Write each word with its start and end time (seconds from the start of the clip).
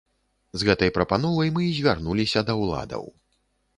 З 0.61 0.69
гэтай 0.69 0.91
прапановай 0.95 1.51
мы 1.57 1.67
і 1.67 1.75
звярнуліся 1.81 2.45
да 2.49 2.53
ўладаў. 2.61 3.05